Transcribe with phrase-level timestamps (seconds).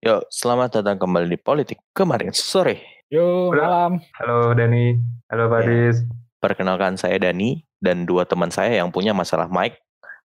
[0.00, 3.04] Yuk, selamat datang kembali di Politik Kemarin Sore.
[3.12, 3.68] Yo, Udah.
[3.68, 3.92] malam.
[4.16, 4.96] Halo Dani,
[5.28, 6.00] halo Faris.
[6.40, 9.76] Perkenalkan saya Dani dan dua teman saya yang punya masalah mic.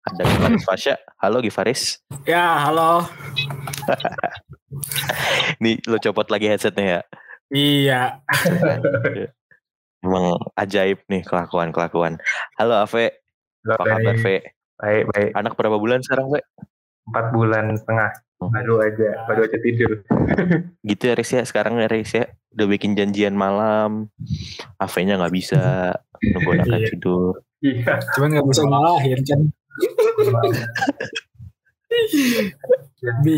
[0.08, 0.96] Ada Gifaris Fasya.
[1.20, 2.00] Halo Gifaris.
[2.24, 3.04] Ya, halo.
[5.60, 7.02] Nih lo copot lagi headsetnya ya.
[7.52, 8.02] Iya.
[10.08, 12.16] Emang ajaib nih kelakuan-kelakuan.
[12.56, 13.12] Halo Ave,
[13.68, 14.16] Halo apa kabar.
[14.24, 14.38] Ve?
[14.80, 15.32] Baik, baik.
[15.36, 16.48] Anak berapa bulan sekarang Ve?
[17.06, 18.12] Empat bulan setengah.
[18.44, 18.52] Oh.
[18.52, 20.04] Baru aja, baru aja tidur.
[20.90, 22.28] Gitu ya Riz ya, sekarang ya Riz ya.
[22.52, 24.12] Udah bikin janjian malam.
[24.76, 25.96] Ave-nya nggak bisa.
[26.20, 26.88] Nunggu anaknya Iya.
[26.92, 27.34] tidur.
[27.64, 27.94] Iya.
[28.16, 29.42] Cuman nggak bisa ngalahin kan.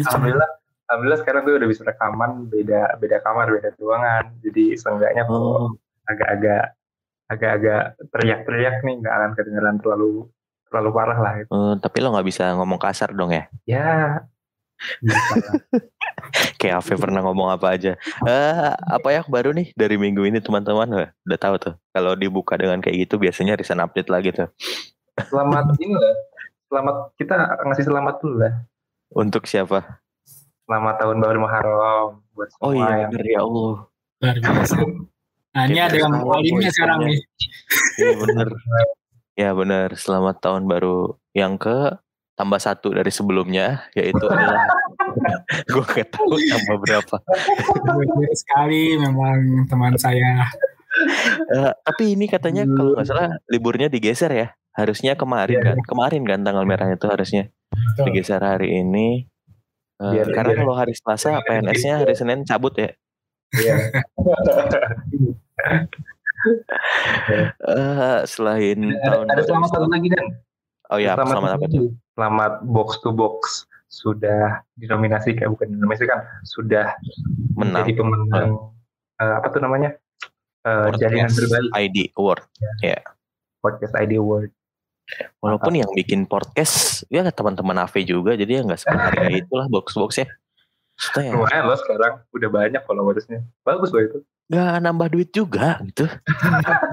[0.08, 0.50] Alhamdulillah,
[0.90, 4.34] alhamdulillah sekarang tuh udah bisa rekaman beda beda kamar, beda ruangan.
[4.42, 5.70] Jadi seenggaknya kok Oh,
[6.08, 6.74] agak-agak
[7.28, 7.84] agak-agak
[8.16, 10.32] teriak-teriak nih nggak akan kedengeran terlalu
[10.70, 11.50] terlalu parah lah gitu.
[11.50, 13.44] eh, tapi lo nggak bisa ngomong kasar dong ya.
[13.64, 14.24] Ya.
[16.62, 17.98] Kayak Ave pernah ngomong apa aja.
[18.26, 21.10] Eh, apa yang baru nih dari minggu ini teman-teman?
[21.26, 21.74] Udah tahu tuh.
[21.94, 24.50] Kalau dibuka dengan kayak gitu biasanya recent update lagi tuh.
[25.30, 26.16] Selamat ini lah.
[26.68, 28.54] Selamat kita ngasih selamat dulu lah.
[29.16, 30.04] Untuk siapa?
[30.68, 33.76] Selamat tahun baru Muharram buat semua Oh iya yang ya Allah.
[34.20, 34.78] Luar biasa.
[35.58, 37.20] Nah, ini Kayak ada yang biasa, polinnya voice sekarang nih.
[37.98, 38.48] Iya bener.
[39.38, 39.94] Ya bener.
[39.94, 41.94] Selamat tahun baru yang ke
[42.34, 44.66] tambah satu dari sebelumnya yaitu adalah
[45.72, 47.16] gue gak tahu tambah berapa.
[48.34, 50.50] Sekali memang teman saya.
[51.54, 54.48] Eh, tapi ini katanya kalau nggak salah liburnya digeser ya.
[54.74, 55.78] Harusnya kemarin Iya, kan.
[55.86, 58.04] Kemarin kan tanggal merahnya itu harusnya Betul.
[58.10, 59.30] digeser hari ini.
[59.98, 62.90] Eh, Biar- karena biar- kalau hari Selasa PNS-nya hari Senin cabut ya.
[63.54, 63.76] Iya.
[67.68, 70.26] Eh, selain tahun ada selamat satu lagi dan
[70.88, 71.92] Oh ya, selamat apa tuh?
[72.16, 76.96] Selamat box to box sudah dinominasi kayak bukan dinominasi kan sudah
[77.60, 78.72] Menang jadi pemenang
[79.20, 79.96] eh, apa tuh namanya
[80.68, 82.44] Eh, jaringan terbaik ID Award.
[83.64, 84.52] podcast ID Award.
[85.40, 90.28] Walaupun yang bikin podcast ya teman-teman AV juga, jadi ya nggak sebenarnya itulah box-boxnya.
[90.98, 93.40] Maksudnya ya Lumayan loh sekarang udah banyak followersnya.
[93.64, 94.20] Bagus loh itu.
[94.48, 96.08] Nggak nambah duit juga gitu.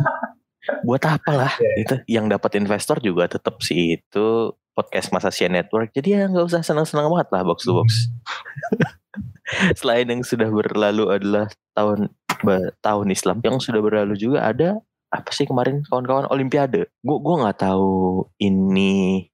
[0.86, 1.72] Buat apa lah Iya.
[1.84, 1.94] gitu.
[2.08, 4.26] Yang dapat investor juga tetap sih itu
[4.74, 5.92] podcast Masa Sia Network.
[5.92, 7.90] Jadi ya nggak usah senang-senang banget lah box to box.
[9.78, 12.10] Selain yang sudah berlalu adalah tahun
[12.80, 14.80] tahun Islam, yang sudah berlalu juga ada
[15.14, 16.90] apa sih kemarin kawan-kawan Olimpiade.
[17.04, 19.28] Gue gua nggak tahu ini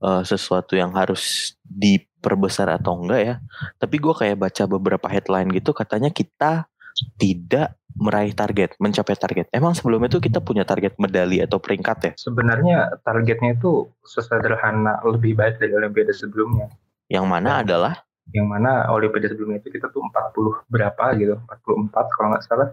[0.00, 3.34] eh, sesuatu yang harus diperbesar atau enggak ya.
[3.76, 6.67] Tapi gue kayak baca beberapa headline gitu katanya kita
[7.16, 9.46] tidak meraih target, mencapai target.
[9.50, 12.12] Emang sebelum itu kita punya target medali atau peringkat ya?
[12.14, 16.70] Sebenarnya targetnya itu sesederhana lebih baik dari Olimpiade sebelumnya.
[17.08, 17.58] Yang mana Ya.
[17.64, 17.94] adalah
[18.28, 22.68] Yang mana Olimpiade sebelumnya itu kita tuh 40 berapa gitu, 44 kalau nggak salah.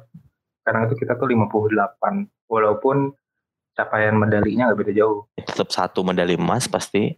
[0.62, 2.30] Sekarang itu kita tuh 58.
[2.46, 3.16] Walaupun
[3.74, 5.26] capaian medalinya nggak beda jauh.
[5.36, 7.16] tetap satu medali emas pasti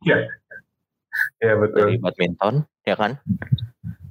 [0.00, 0.16] Iya.
[1.38, 1.78] Iya betul.
[1.78, 3.14] dari badminton, ya kan?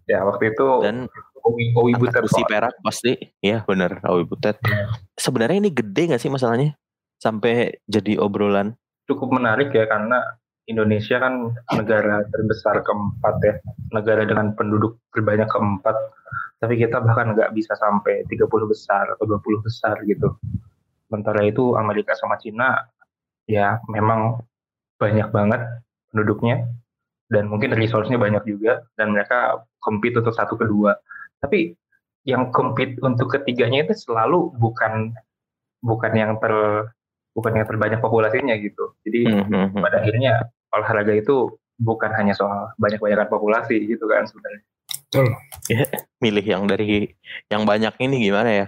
[0.06, 1.12] Ya waktu itu Dan
[1.44, 2.48] Owi Owi Butet kok.
[2.48, 4.58] perak pasti, iya bener, Awi Butet.
[4.64, 4.96] Iya.
[5.20, 6.76] Sebenarnya ini gede gak sih masalahnya?
[7.20, 8.76] Sampai jadi obrolan.
[9.04, 10.16] cukup menarik ya karena
[10.64, 13.54] Indonesia kan negara terbesar keempat ya,
[13.92, 15.96] negara dengan penduduk terbanyak keempat.
[16.64, 20.32] Tapi kita bahkan nggak bisa sampai 30 besar atau 20 besar gitu.
[21.12, 22.80] Sementara itu Amerika sama Cina
[23.44, 24.40] ya memang
[24.96, 25.62] banyak banget
[26.16, 26.64] penduduknya
[27.28, 30.96] dan mungkin resource-nya banyak juga dan mereka compete untuk satu kedua.
[31.44, 31.76] Tapi
[32.24, 35.12] yang compete untuk ketiganya itu selalu bukan
[35.84, 36.56] bukan yang ter
[37.36, 38.96] bukan yang terbanyak populasinya gitu.
[39.04, 39.84] Jadi Mhm.
[39.84, 44.64] pada akhirnya olahraga itu bukan hanya soal banyak-banyakan populasi gitu kan sebenarnya.
[46.24, 47.12] Milih yang dari
[47.52, 48.68] yang banyak ini gimana ya?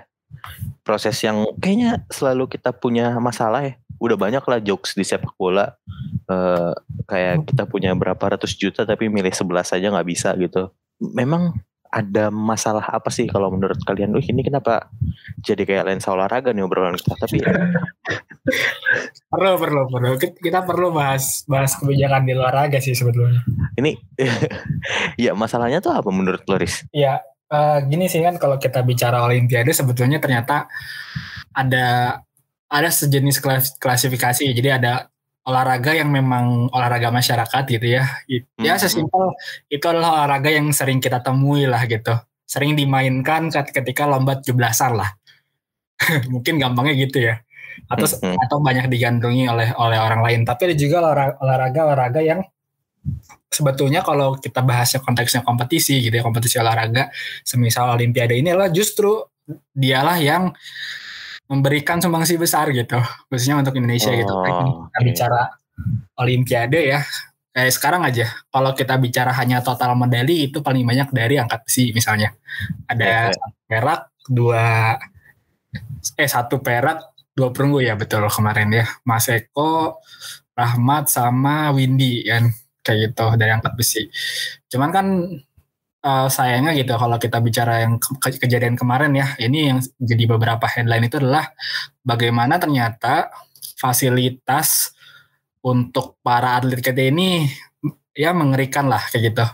[0.84, 3.74] Proses yang kayaknya selalu kita punya masalah ya.
[4.02, 5.78] Udah banyak lah jokes di sepak bola.
[6.26, 6.74] Eh,
[7.08, 10.74] kayak kita punya berapa ratus juta tapi milih 11 saja nggak bisa gitu.
[11.00, 11.54] Memang
[11.96, 14.12] ada masalah apa sih kalau menurut kalian?
[14.12, 14.92] Wih ini kenapa
[15.40, 17.16] jadi kayak lensa olahraga nih obrolan kita.
[17.16, 17.40] Tapi
[19.32, 20.12] Perlu, perlu, perlu.
[20.20, 23.42] Kita- perlu bahas bahas kebijakan di olahraga sih sebetulnya.
[23.80, 23.96] ini
[25.24, 26.84] ya masalahnya tuh apa menurut Loris?
[26.92, 30.68] Ya, eh, gini sih kan kalau kita bicara Olimpiade sebetulnya ternyata
[31.56, 32.20] ada
[32.68, 34.52] ada sejenis klas- klasifikasi.
[34.52, 35.08] Jadi ada
[35.46, 38.04] olahraga yang memang olahraga masyarakat gitu ya.
[38.58, 38.82] Ya Mhm.
[38.82, 39.34] sesimpel
[39.70, 42.18] itu adalah olahraga yang sering kita temui lah gitu.
[42.46, 45.10] Sering dimainkan ket- ketika lomba 17-an lah.
[46.34, 47.40] Mungkin gampangnya gitu ya.
[47.86, 48.36] Atau Mhm.
[48.42, 50.42] atau banyak digandrungi oleh oleh orang lain.
[50.44, 52.42] Tapi ada juga olahraga olahraga olahraga yang
[53.54, 57.14] sebetulnya kalau kita bahasnya konteksnya kompetisi gitu ya kompetisi olahraga
[57.46, 59.22] semisal olimpiade ini adalah justru
[59.72, 60.50] dialah yang
[61.46, 62.98] memberikan sumbangsi besar gitu.
[63.30, 64.34] Khususnya untuk Indonesia gitu.
[64.34, 65.06] Oh, kita oke.
[65.06, 65.42] bicara
[66.18, 67.00] olimpiade ya.
[67.56, 71.96] Kayak sekarang aja kalau kita bicara hanya total medali itu paling banyak dari angkat besi
[71.96, 72.36] misalnya.
[72.90, 74.66] Ada satu perak dua
[76.20, 78.86] eh satu perak dua perunggu ya betul kemarin ya.
[79.08, 80.04] Mas Eko
[80.52, 82.52] Rahmat sama Windy kan.
[82.86, 84.04] Kayak gitu dari angkat besi.
[84.70, 85.06] Cuman kan
[86.06, 90.70] eh, sayangnya gitu kalau kita bicara yang ke- kejadian kemarin ya ini yang jadi beberapa
[90.70, 91.50] headline itu adalah
[92.06, 93.34] bagaimana ternyata
[93.76, 94.94] fasilitas
[95.66, 97.50] untuk para atlet kita ini
[98.16, 99.46] ya mengerikan lah kayak gitu.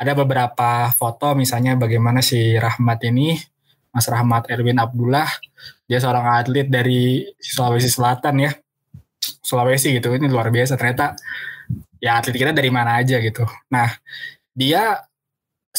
[0.00, 3.38] Ada beberapa foto misalnya bagaimana si Rahmat ini,
[3.94, 5.28] Mas Rahmat Erwin Abdullah,
[5.86, 8.50] dia seorang atlet dari Sulawesi Selatan ya.
[9.22, 11.14] Sulawesi gitu, ini luar biasa ternyata
[12.02, 13.46] ya atlet kita dari mana aja gitu.
[13.70, 13.92] Nah,
[14.56, 14.98] dia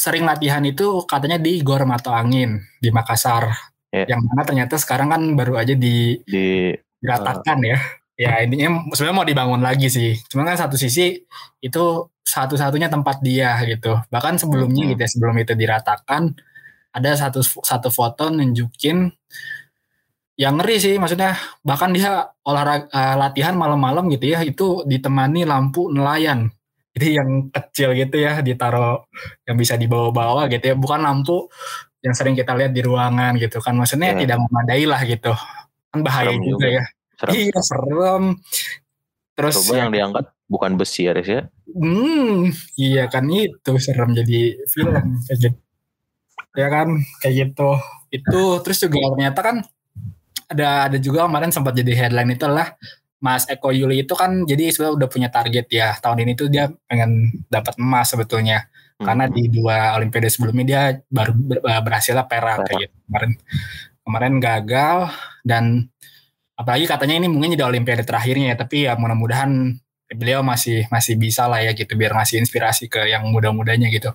[0.00, 3.52] sering latihan itu katanya di Gor Mato Angin di Makassar.
[3.92, 4.16] Ya.
[4.16, 6.72] Yang mana ternyata sekarang kan baru aja di di
[7.04, 7.78] diratakan ya.
[8.16, 10.16] Ya intinya sebenarnya mau dibangun lagi sih.
[10.32, 11.20] Cuman kan satu sisi
[11.60, 11.84] itu
[12.24, 13.96] satu-satunya tempat dia gitu.
[14.12, 14.90] Bahkan sebelumnya Mhm.
[14.96, 16.22] gitu ya, sebelum itu diratakan
[16.92, 19.08] ada satu satu foto nunjukin
[20.40, 25.92] yang ngeri sih maksudnya bahkan dia olahraga eh, latihan malam-malam gitu ya itu ditemani lampu
[25.92, 26.48] nelayan
[27.00, 29.00] jadi yang kecil gitu ya ditaruh
[29.48, 31.48] yang bisa dibawa-bawa gitu ya bukan lampu
[32.04, 34.20] yang sering kita lihat di ruangan gitu kan maksudnya Ya.
[34.28, 35.32] tidak memadai lah gitu
[35.90, 36.66] kan bahaya Serem juga, juga.
[36.68, 36.84] ya
[37.16, 37.32] serem.
[37.40, 38.22] iya serem
[39.32, 41.48] terus Coba yang diangkat bukan besi ya, ya.
[41.72, 45.58] Hmm, iya kan itu serem jadi film kayak gitu.
[46.58, 47.70] Ya kan, kayak gitu.
[48.10, 49.56] Itu terus juga ternyata kan
[50.50, 52.74] ada ada juga kemarin sempat jadi headline itu adalah
[53.20, 55.92] Mas Eko Yuli itu kan jadi sebenarnya udah punya target ya.
[56.00, 58.66] Tahun ini tuh dia pengen dapat emas sebetulnya.
[58.96, 59.32] Karena Hmm.
[59.32, 62.94] di dua olimpiade sebelumnya dia baru ber- berhasil lah perak kayak gitu.
[63.08, 63.30] Kemarin
[64.00, 64.96] kemarin gagal
[65.40, 65.64] dan
[66.56, 69.76] apalagi katanya ini mungkin jadi olimpiade terakhirnya ya, tapi ya mudah-mudahan
[70.10, 74.10] beliau masih masih bisa lah ya gitu biar ngasih inspirasi ke yang muda-mudanya gitu.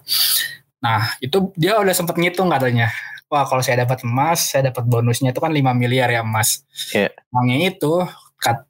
[0.84, 2.94] Nah, itu dia udah sempat ngitung katanya.
[3.25, 6.62] Wah, kalau saya dapat emas, saya dapat bonusnya itu kan 5 miliar ya emas.
[6.94, 7.10] Iya.
[7.34, 8.06] Uangnya itu
[8.38, 8.69] kat-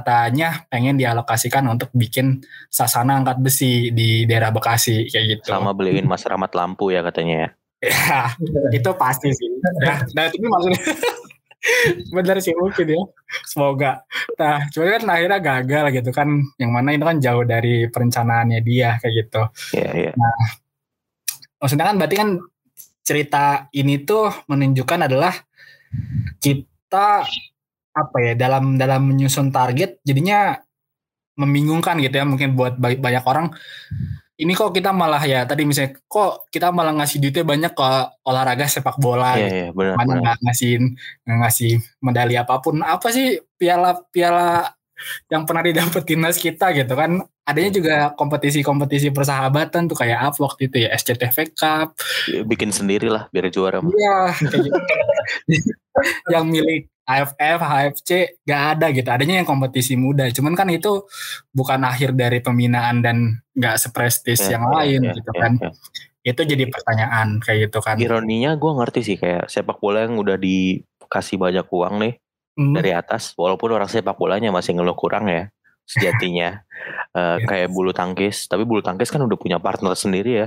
[0.00, 5.56] katanya pengen dialokasikan untuk bikin sasana angkat besi di daerah Bekasi kayak gitu.
[5.56, 7.50] sama beliin Mas Rahmat lampu ya katanya ya.
[7.84, 8.32] Ya,
[8.72, 9.48] itu pasti sih.
[9.84, 10.80] Nah, nah itu maksudnya
[12.16, 13.02] benar sih mungkin ya.
[13.44, 14.00] Semoga.
[14.40, 16.28] Nah, cuman kan akhirnya gagal gitu kan.
[16.56, 19.42] Yang mana itu kan jauh dari perencanaannya dia kayak gitu.
[19.76, 20.12] Iya, iya.
[21.60, 22.30] Maksudnya kan berarti kan
[23.06, 23.44] cerita
[23.76, 25.34] ini tuh menunjukkan adalah
[26.42, 27.28] kita
[27.96, 30.60] apa ya dalam dalam menyusun target jadinya
[31.34, 33.48] membingungkan gitu ya mungkin buat ba- banyak orang
[34.36, 37.88] ini kok kita malah ya tadi misalnya kok kita malah ngasih duitnya banyak ke
[38.22, 39.56] olahraga sepak bola Iya, gitu.
[39.56, 40.82] iya, benar, mana nggak ngasihin
[41.24, 41.72] ngasih
[42.04, 44.76] medali apa pun apa sih piala piala
[45.28, 50.68] yang pernah didapat timnas kita gitu kan adanya juga kompetisi-kompetisi persahabatan tuh kayak apa waktu
[50.68, 51.96] itu ya SCTV Cup
[52.44, 53.80] Bikin sendiri lah biar juara.
[53.80, 54.32] iya.
[56.32, 58.10] yang milik AFF, HFC
[58.42, 61.06] gak ada gitu adanya yang kompetisi muda cuman kan itu
[61.54, 65.52] bukan akhir dari pembinaan dan gak seprestis Iya, yang iya, lain iya, gitu iya, kan
[65.62, 65.70] iya.
[66.26, 70.34] itu jadi pertanyaan kayak gitu kan Ironinya gue ngerti sih kayak sepak bola yang udah
[70.34, 72.14] dikasih banyak uang nih
[72.56, 72.72] Hmm.
[72.72, 75.52] dari atas, walaupun orang sepak bolanya masih ngeluh kurang ya
[75.84, 76.60] sejatinya.
[77.16, 77.48] Iya.
[77.48, 80.46] kayak bulu tangkis, tapi bulu tangkis kan udah punya partner sendiri ya,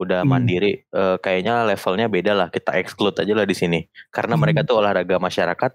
[0.00, 0.30] udah Hmm.
[0.38, 0.84] mandiri.
[0.88, 2.48] Eh, kayaknya levelnya beda lah.
[2.48, 3.80] Kita exclude aja lah di sini,
[4.14, 4.42] karena Hmm.
[4.46, 5.72] mereka tuh olahraga masyarakat,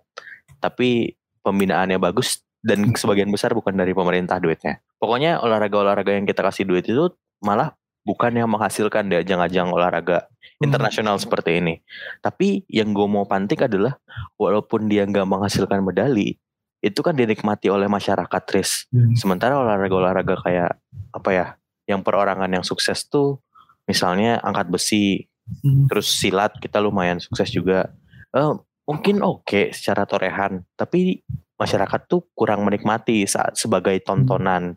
[0.57, 1.13] tapi
[1.45, 2.97] pembinaannya bagus dan Hmm.
[2.97, 4.81] sebagian besar bukan dari pemerintah duitnya.
[4.97, 10.25] Pokoknya olahraga-olahraga yang kita kasih duit itu malah bukan yang menghasilkan di ajang-ajang olahraga
[10.57, 10.71] Hmm.
[10.71, 11.83] internasional seperti ini.
[12.23, 13.99] Tapi yang gue mau pantik adalah
[14.41, 16.39] walaupun dia nggak menghasilkan medali,
[16.81, 18.87] itu kan dinikmati oleh masyarakat, Tris.
[18.89, 19.13] Hmm.
[19.13, 20.71] Sementara olahraga-olahraga kayak
[21.13, 21.45] apa ya,
[21.87, 23.39] yang perorangan yang sukses tuh,
[23.87, 25.25] misalnya angkat besi,
[25.63, 25.87] Hmm.
[25.87, 27.95] terus silat kita lumayan sukses juga.
[28.35, 28.53] Eh,
[28.83, 31.23] mungkin oke secara torehan, tapi
[31.55, 34.75] masyarakat tuh kurang menikmati saat sebagai tontonan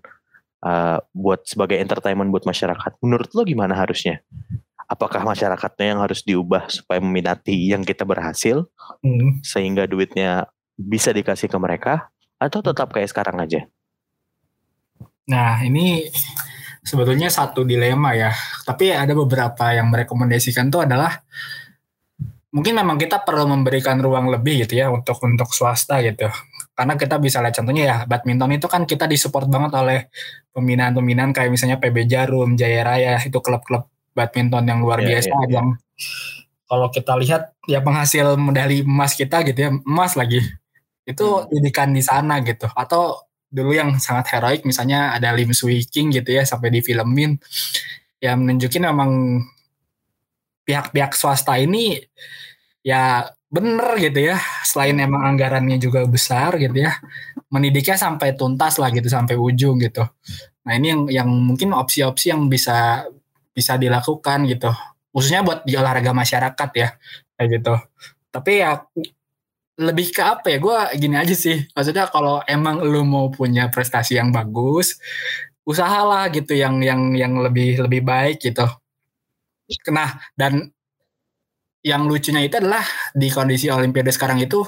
[0.61, 3.01] eh, buat sebagai entertainment buat masyarakat.
[3.01, 4.21] Menurut lo gimana harusnya?
[4.87, 8.69] Apakah masyarakatnya yang harus diubah supaya meminati yang kita berhasil
[9.01, 9.41] Hmm.
[9.41, 13.65] sehingga duitnya bisa dikasih ke mereka atau tetap kayak sekarang aja?
[15.31, 16.11] Nah, ini
[16.81, 18.33] sebetulnya satu dilema ya.
[18.65, 21.21] Tapi ada beberapa yang merekomendasikan itu adalah
[22.51, 26.27] mungkin memang kita perlu memberikan ruang lebih gitu ya untuk untuk swasta gitu.
[26.75, 29.99] karena kita bisa lihat contohnya ya badminton itu kan kita disupport banget oleh
[30.51, 35.41] pembinaan-pembinaan kayak misalnya PB Jarum, Jaya Raya itu klub-klub badminton yang luar yeah, biasa yeah,
[35.45, 35.51] yeah.
[35.61, 35.69] yang
[36.67, 40.43] kalau kita lihat ya penghasil medali emas kita gitu ya emas lagi
[41.07, 41.51] itu hmm.
[41.55, 46.31] didikan di sana gitu atau dulu yang sangat heroik misalnya ada Lim Swee King gitu
[46.31, 47.35] ya sampai difilmin
[48.23, 49.43] ya menunjukin memang
[50.63, 51.99] pihak-pihak swasta ini
[52.87, 56.95] ya bener gitu ya selain emang anggarannya juga besar gitu ya
[57.51, 60.07] mendidiknya sampai tuntas lah gitu sampai ujung gitu.
[60.63, 63.03] Nah ini yang yang mungkin opsi-opsi yang bisa
[63.51, 64.71] bisa dilakukan gitu
[65.11, 66.89] khususnya buat di olahraga masyarakat ya
[67.35, 67.75] kayak gitu.
[68.31, 68.79] Tapi ya
[69.81, 70.59] lebih ke apa ya?
[70.61, 71.65] Gue gini aja sih.
[71.73, 75.01] Maksudnya kalau emang lu mau punya prestasi yang bagus
[75.65, 78.67] usahalah gitu yang yang yang lebih lebih baik gitu.
[79.93, 80.69] Nah dan
[81.81, 82.85] yang lucunya itu adalah
[83.17, 84.61] di kondisi olimpiade sekarang itu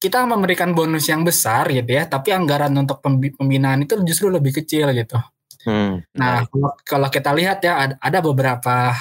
[0.00, 4.92] kita memberikan bonus yang besar gitu ya tapi anggaran untuk pembinaan itu justru lebih kecil
[4.96, 5.20] gitu.
[5.64, 6.04] Hmm.
[6.12, 6.44] nah
[6.84, 8.92] kalau kita lihat ya ada beberapa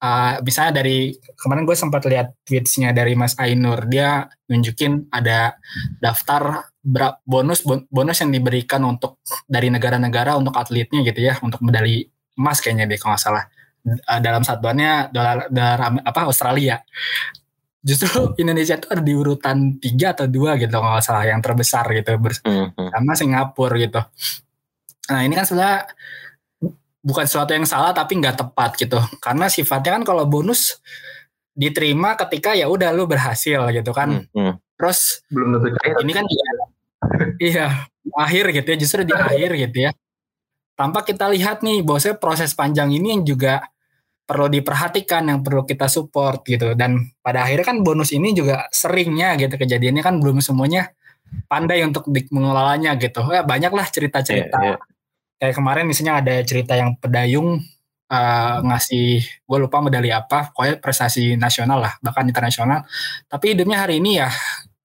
[0.00, 3.86] uh, misalnya dari kemarin gue sempat lihat tweetsnya dari Mas Ainur.
[3.86, 5.54] Dia nunjukin ada
[6.00, 6.72] daftar
[7.24, 12.04] bonus bonus yang diberikan untuk dari negara-negara untuk atletnya gitu ya untuk medali
[12.36, 13.44] emas kayaknya deh kalau nggak salah.
[13.84, 16.80] Uh, dalam satuannya dolar dolar apa Australia.
[17.84, 18.08] Justru
[18.42, 22.16] Indonesia itu ada di urutan tiga atau dua gitu kalau nggak salah yang terbesar gitu
[22.16, 23.14] bersama mm-hmm.
[23.16, 24.00] Singapura gitu.
[25.12, 25.84] Nah ini kan sebenarnya
[27.04, 28.96] bukan sesuatu yang salah tapi nggak tepat gitu.
[29.20, 30.80] Karena sifatnya kan kalau bonus
[31.52, 34.24] diterima ketika ya udah lu berhasil gitu kan.
[34.32, 34.54] Hmm, hmm.
[34.74, 35.94] terus belum tentu cair.
[36.02, 36.44] ini kan juga
[37.52, 37.66] iya
[38.18, 39.92] akhir gitu ya justru di akhir gitu ya.
[40.74, 43.62] Tanpa kita lihat nih bahwasanya proses panjang ini yang juga
[44.24, 46.74] perlu diperhatikan yang perlu kita support gitu.
[46.74, 50.90] Dan pada akhirnya kan bonus ini juga seringnya gitu kejadiannya kan belum semuanya
[51.46, 53.22] pandai untuk mengelolanya gitu.
[53.30, 54.58] Ya banyaklah cerita-cerita.
[54.58, 54.93] Yeah, yeah
[55.38, 57.60] kayak kemarin misalnya ada cerita yang pedayung
[58.08, 62.86] uh, ngasih gue lupa medali apa pokoknya prestasi nasional lah bahkan internasional
[63.28, 64.28] tapi hidupnya hari ini ya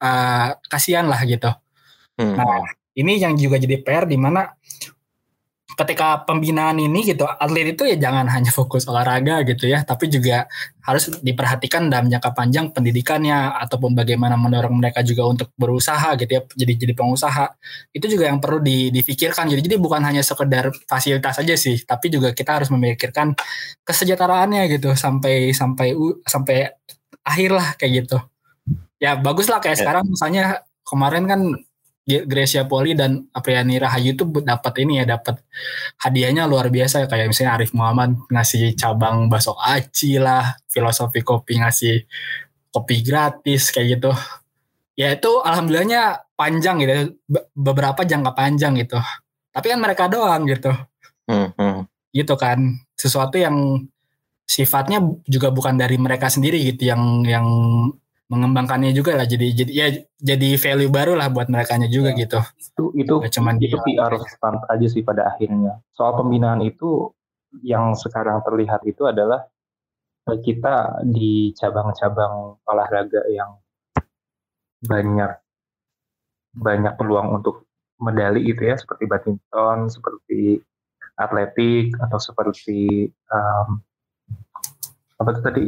[0.02, 1.50] uh, kasihan lah gitu
[2.20, 2.36] hmm.
[2.36, 2.66] nah
[2.98, 4.59] ini yang juga jadi PR di mana
[5.80, 10.44] ketika pembinaan ini gitu atlet itu ya jangan hanya fokus olahraga gitu ya tapi juga
[10.84, 16.42] harus diperhatikan dalam jangka panjang pendidikannya ataupun bagaimana mendorong mereka juga untuk berusaha gitu ya
[16.58, 17.46] jadi jadi pengusaha.
[17.94, 22.10] Itu juga yang perlu di, difikirkan jadi jadi bukan hanya sekedar fasilitas saja sih tapi
[22.10, 23.38] juga kita harus memikirkan
[23.86, 25.94] kesejahteraannya gitu sampai sampai
[26.26, 26.74] sampai
[27.22, 28.18] akhir lah kayak gitu.
[28.98, 29.82] Ya bagus lah kayak ya.
[29.86, 31.42] sekarang misalnya kemarin kan
[32.26, 35.38] Gracia Poli dan Apriani Rahayu itu dapat ini ya dapat
[36.02, 37.06] hadiahnya luar biasa.
[37.06, 42.10] Kayak misalnya Arif Muhammad ngasih cabang bakso aci lah filosofi kopi ngasih
[42.74, 44.12] kopi gratis kayak gitu.
[44.98, 46.94] Ya itu alhamdulillahnya panjang gitu
[47.54, 48.98] beberapa jangka panjang gitu.
[49.54, 50.74] Tapi kan mereka doang gitu.
[51.30, 51.86] Hmm, hmm.
[52.10, 52.58] gitu kan.
[52.98, 53.86] Sesuatu yang
[54.50, 54.98] sifatnya
[55.30, 57.46] juga bukan dari mereka sendiri gitu yang yang
[58.30, 59.26] mengembangkannya juga lah.
[59.26, 59.88] Jadi jadi ya
[60.22, 62.40] jadi value baru lah buat mereka juga ya, gitu.
[62.62, 65.82] itu itu Gak cuman itu PR stunt aja sih pada akhirnya.
[65.98, 67.10] Soal pembinaan itu
[67.66, 69.50] yang sekarang terlihat itu adalah
[70.30, 73.58] eh, kita di cabang-cabang olahraga yang
[74.86, 75.34] banyak
[76.54, 77.66] banyak peluang untuk
[77.98, 78.78] medali itu ya.
[78.78, 80.62] Seperti badminton seperti
[81.18, 83.82] atletik atau seperti um,
[85.18, 85.66] apa itu tadi?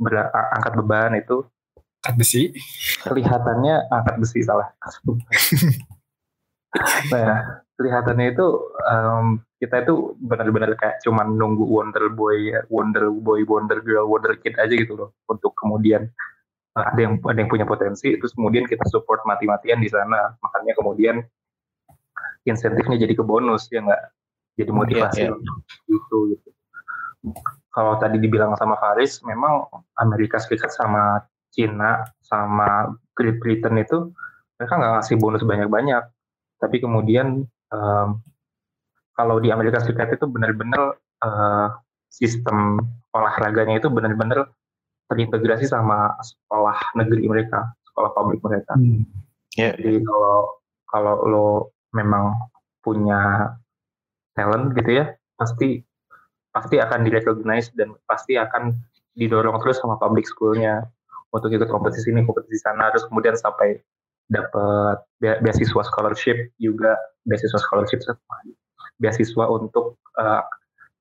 [0.00, 1.44] Ber, angkat beban itu
[2.00, 2.42] angkat besi.
[3.04, 4.72] Kelihatannya angkat besi salah.
[7.10, 8.46] Nah kelihatannya itu
[8.86, 14.54] um, kita itu benar-benar kayak cuman nunggu Wonder Boy Wonder Boy Wonder Girl Wonder Kid
[14.54, 16.06] aja gitu loh untuk kemudian
[16.78, 20.36] uh, ada yang ada yang punya potensi terus kemudian kita support mati-matian di sana.
[20.38, 21.16] Makanya kemudian
[22.46, 24.04] insentifnya jadi ke bonus ya nggak?
[24.60, 25.88] Jadi motivasi yeah, yeah.
[25.88, 26.48] gitu gitu.
[27.74, 34.10] Kalau tadi dibilang sama Faris memang Amerika Serikat sama Cina sama Great Britain itu
[34.56, 36.04] mereka nggak ngasih bonus banyak-banyak
[36.60, 38.08] tapi kemudian um,
[39.16, 41.68] kalau di Amerika Serikat itu benar-benar uh,
[42.08, 42.80] sistem
[43.12, 44.50] olahraganya itu benar-benar
[45.10, 49.02] terintegrasi sama sekolah negeri mereka sekolah publik mereka hmm.
[49.58, 49.74] yeah.
[49.74, 50.38] jadi kalau
[50.86, 51.48] kalau lo
[51.90, 52.38] memang
[52.84, 53.52] punya
[54.38, 55.82] talent gitu ya pasti
[56.50, 58.74] pasti akan direcognize dan pasti akan
[59.14, 60.86] didorong terus sama public schoolnya
[61.30, 63.78] untuk ikut kompetisi ini kompetisi sana terus kemudian sampai
[64.30, 66.94] dapat beasiswa scholarship juga
[67.26, 68.02] beasiswa scholarship
[69.02, 70.44] beasiswa untuk uh,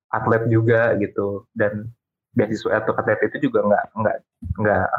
[0.09, 1.45] atlet juga gitu.
[1.53, 1.91] Dan
[2.33, 4.17] beasiswa untuk atlet itu juga nggak nggak
[4.63, 4.89] nggak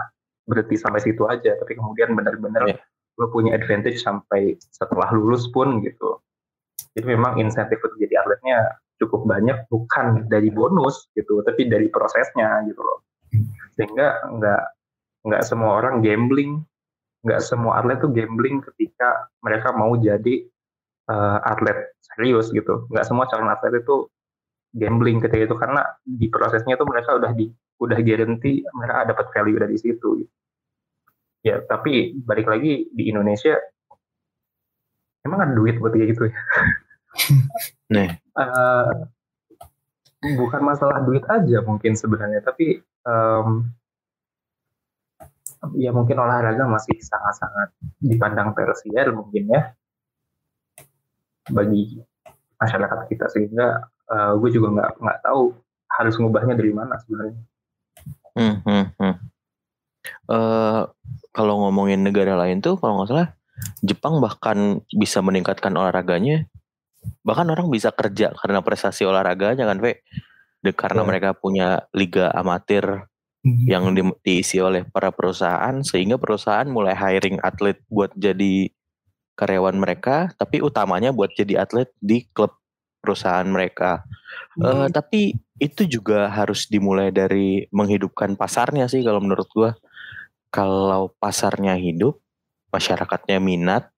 [0.47, 2.81] berhenti sampai situ aja tapi kemudian benar-benar yeah.
[3.23, 6.23] lo punya advantage sampai setelah lulus pun gitu.
[6.95, 12.63] Jadi memang insentif untuk jadi atletnya cukup banyak bukan dari bonus gitu tapi dari prosesnya
[12.67, 13.01] gitu loh.
[13.79, 14.63] Sehingga nggak
[15.27, 16.63] nggak semua orang gambling.
[17.21, 20.49] Nggak semua atlet tuh gambling ketika mereka mau jadi
[21.13, 22.89] uh, atlet serius gitu.
[22.89, 24.09] Nggak semua calon atlet itu
[24.73, 27.51] gambling ketika itu karena di prosesnya tuh mereka udah di
[27.81, 30.09] udah guarantee mereka dapat value dari situ.
[30.25, 30.33] Gitu.
[31.41, 33.57] ya tapi balik lagi di Indonesia
[35.25, 36.37] emang ada duit buat kayak gitu ya?
[37.97, 38.11] Nih.
[38.37, 39.09] Uh,
[40.21, 43.65] bukan masalah duit aja mungkin sebenarnya tapi um,
[45.77, 49.63] ya mungkin olahraga masih sangat-sangat dipandang tersier mungkin ya
[51.53, 52.01] bagi
[52.57, 55.53] masyarakat kita sehingga uh, gue juga nggak nggak tahu
[55.91, 57.41] harus ngubahnya dari mana sebenarnya.
[58.37, 59.17] Hmm, hmm, hmm.
[60.31, 60.89] Uh,
[61.35, 63.29] kalau ngomongin negara lain tuh kalau nggak salah
[63.85, 66.49] Jepang bahkan bisa meningkatkan olahraganya
[67.21, 70.01] bahkan orang bisa kerja karena prestasi olahraganya kan Ve
[70.73, 71.09] karena yeah.
[71.09, 73.09] mereka punya liga amatir
[73.45, 73.67] hmm.
[73.67, 78.71] yang di, diisi oleh para perusahaan sehingga perusahaan mulai hiring atlet buat jadi
[79.37, 82.53] karyawan mereka tapi utamanya buat jadi atlet di klub
[83.01, 84.05] perusahaan mereka
[84.61, 84.63] hmm.
[84.65, 89.71] uh, tapi itu juga harus dimulai dari menghidupkan pasarnya sih kalau menurut gua
[90.53, 92.21] kalau pasarnya hidup
[92.69, 93.89] masyarakatnya minat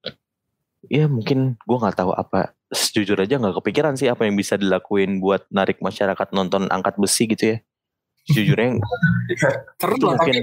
[0.86, 5.18] ya mungkin gua nggak tahu apa sejujur aja nggak kepikiran sih apa yang bisa dilakuin
[5.18, 7.58] buat narik masyarakat nonton angkat besi gitu ya
[8.28, 8.78] sejujurnya
[9.32, 10.36] itu mungkin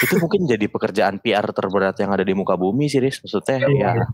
[0.00, 3.20] itu mungkin jadi pekerjaan PR terberat yang ada di muka bumi sih Riz.
[3.20, 4.08] maksudnya ya, ya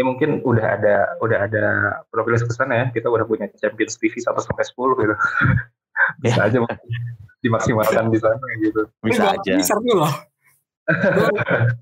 [0.00, 1.64] ya mungkin udah ada udah ada
[2.08, 2.86] progres ke sana ya.
[2.88, 5.14] Kita udah punya Champions TV 1 sampai 10 gitu.
[6.24, 6.48] Bisa ya.
[6.48, 6.58] aja
[7.44, 8.80] dimaksimalkan di sana gitu.
[9.04, 9.52] Bisa Ini aja.
[9.60, 10.14] bisa tuh loh.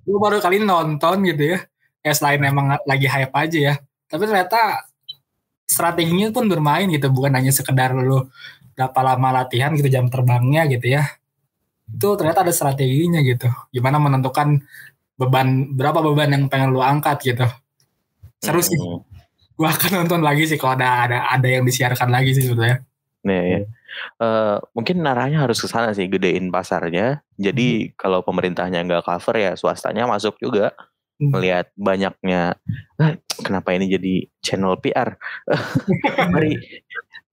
[0.02, 1.58] Gue baru kali nonton gitu ya.
[2.02, 3.74] Ya selain emang lagi hype aja ya.
[4.10, 4.82] Tapi ternyata
[5.70, 8.26] strateginya pun bermain gitu bukan hanya sekedar lu
[8.78, 11.02] berapa lama latihan gitu jam terbangnya gitu ya
[11.90, 14.62] itu ternyata ada strateginya gitu gimana menentukan
[15.18, 17.42] beban berapa beban yang pengen lu angkat gitu
[18.38, 19.02] seru sih hmm.
[19.58, 22.86] gua akan nonton lagi sih kalau ada ada ada yang disiarkan lagi sih sebetulnya
[23.26, 23.60] Nih, ya.
[24.22, 27.20] Uh, mungkin naranya harus ke sana sih gedein pasarnya.
[27.34, 27.92] Jadi hmm.
[27.98, 30.70] kalau pemerintahnya nggak cover ya swastanya masuk juga
[31.18, 31.34] hmm.
[31.34, 32.54] melihat banyaknya.
[32.96, 35.18] Ah, kenapa ini jadi channel PR?
[36.32, 36.62] mari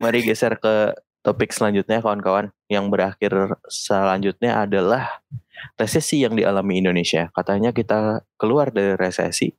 [0.01, 5.25] mari geser ke topik selanjutnya kawan-kawan yang berakhir selanjutnya adalah
[5.73, 7.33] resesi yang dialami Indonesia.
[7.33, 9.49] Katanya kita keluar dari resesi.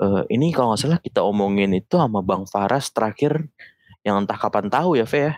[0.00, 3.52] Uh, ini kalau nggak salah kita omongin itu sama Bang Faras terakhir
[4.00, 5.32] yang entah kapan tahu ya, Fe ya.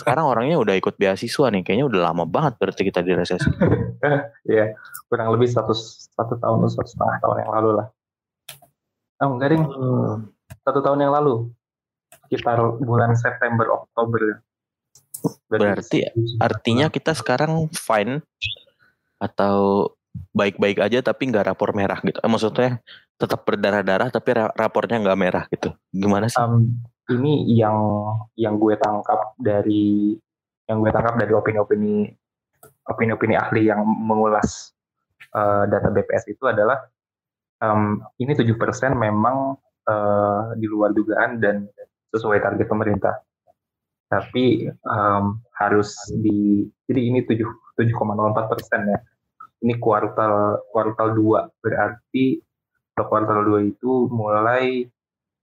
[0.00, 3.46] Sekarang orangnya udah ikut beasiswa nih, kayaknya udah lama banget berarti kita di resesi.
[4.42, 4.74] Iya,
[5.06, 7.86] kurang lebih satu satu tahun satu setengah tahun yang lalu lah.
[9.22, 10.26] Oh enggak ding, hmm.
[10.66, 11.46] satu tahun yang lalu,
[12.26, 14.42] sekitar bulan September Oktober.
[15.48, 16.06] Berarti
[16.40, 18.22] artinya kita sekarang fine
[19.22, 19.88] atau
[20.32, 22.18] baik-baik aja tapi nggak rapor merah gitu.
[22.20, 22.70] Eh, maksudnya
[23.16, 25.72] tetap berdarah-darah tapi rapornya nggak merah gitu.
[25.94, 26.40] Gimana sih?
[26.40, 27.76] Um, ini yang
[28.38, 30.16] yang gue tangkap dari
[30.68, 32.08] yang gue tangkap dari opini-opini
[32.86, 34.74] opini-opini ahli yang mengulas
[35.34, 36.82] uh, data BPS itu adalah
[37.62, 39.54] um, ini tujuh persen memang
[39.86, 41.66] uh, di luar dugaan dan
[42.12, 43.14] sesuai target pemerintah
[44.12, 49.00] tapi um, harus di jadi ini 7 7,04 persen ya
[49.64, 52.36] ini kuartal kuartal 2 berarti
[52.92, 54.84] kuartal 2 itu mulai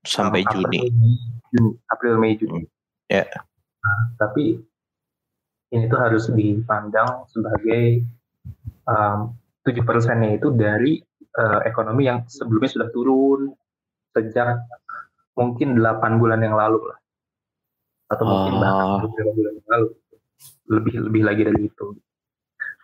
[0.06, 0.86] sampai um, Juni.
[1.50, 2.62] Juni April Mei Juni
[3.10, 3.42] ya yeah.
[3.82, 4.62] nah, tapi
[5.74, 8.06] ini tuh harus dipandang sebagai
[9.66, 11.02] tujuh um, persennya itu dari
[11.42, 13.42] uh, ekonomi yang sebelumnya sudah turun
[14.14, 14.62] sejak
[15.34, 17.00] mungkin 8 bulan yang lalu lah
[18.10, 18.60] atau mungkin oh.
[18.60, 19.88] bahkan beberapa bulan yang lalu
[20.70, 21.88] lebih lebih lagi dari itu.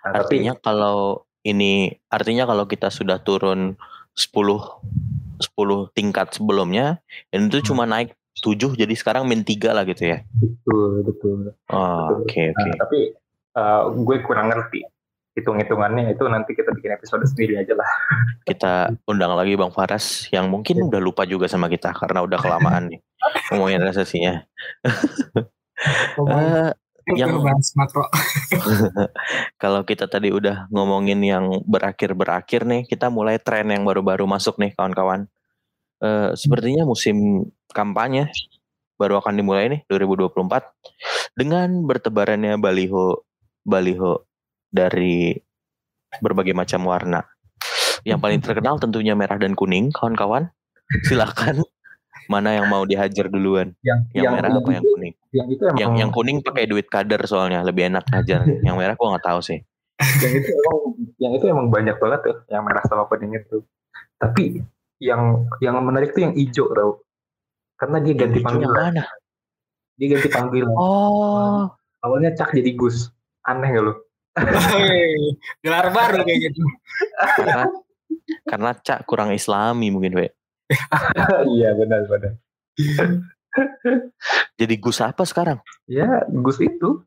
[0.05, 3.77] Nah, artinya tapi, kalau ini artinya kalau kita sudah turun
[4.13, 4.31] 10
[5.41, 7.01] 10 tingkat sebelumnya
[7.33, 7.67] dan itu hmm.
[7.67, 10.21] cuma naik 7 jadi sekarang min 3 lah gitu ya.
[10.37, 11.39] Betul, betul.
[11.73, 12.61] Oh, oke okay, oke.
[12.61, 12.69] Okay.
[12.69, 12.99] Nah, tapi
[13.57, 14.85] uh, gue kurang ngerti
[15.35, 17.89] hitung-hitungannya itu nanti kita bikin episode sendiri aja lah.
[18.49, 20.85] Kita undang lagi Bang Faras yang mungkin iya.
[20.87, 22.99] udah lupa juga sama kita karena udah kelamaan nih
[23.51, 24.45] ngomongin resesinya.
[26.21, 26.69] uh,
[27.09, 27.41] yang
[27.73, 28.05] makro.
[29.61, 34.77] kalau kita tadi udah ngomongin yang berakhir-berakhir nih, kita mulai tren yang baru-baru masuk nih
[34.77, 35.25] kawan-kawan.
[35.97, 38.29] Uh, sepertinya musim kampanye
[38.95, 40.37] baru akan dimulai nih 2024
[41.35, 43.25] dengan bertebarannya baliho
[43.65, 44.24] baliho
[44.75, 45.31] dari
[46.19, 47.23] berbagai macam warna.
[48.03, 50.51] yang paling terkenal tentunya merah dan kuning, kawan-kawan.
[51.07, 51.63] Silakan
[52.31, 53.73] mana yang mau dihajar duluan?
[53.81, 55.13] Yang, Yang merah apa yang kuning?
[55.31, 58.43] Yang itu emang Yang yang kuning pakai duit kader soalnya lebih enak hajar.
[58.67, 59.59] Yang merah gua nggak tahu sih.
[59.95, 60.77] yang itu emang
[61.15, 63.63] yang itu emang banyak banget tuh yang merah sama kuning itu.
[64.19, 64.59] Tapi
[64.99, 66.99] yang yang menarik tuh yang hijau tau.
[67.79, 68.75] Karena dia ganti Yang yang panggilan.
[68.91, 69.03] mana?
[69.95, 70.75] Dia ganti panggilan.
[70.75, 71.71] Oh,
[72.03, 73.07] Awalnya Cak jadi Gus.
[73.47, 73.93] Aneh gak lu?
[75.63, 76.61] Gelar baru kayak gitu.
[77.39, 77.63] karena
[78.43, 80.27] karena cak kurang islami mungkin, we.
[81.55, 82.33] iya benar benar.
[84.59, 85.59] Jadi Gus apa sekarang?
[85.87, 87.03] Ya Gus itu.